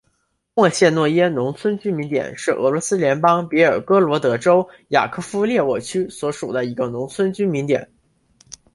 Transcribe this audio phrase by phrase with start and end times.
[0.55, 7.87] 莫谢诺耶农村居民点是俄罗斯联邦别尔哥罗德州雅科夫列沃区所属的一个农村居民点。